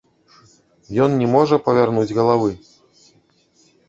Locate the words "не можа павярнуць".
1.21-2.13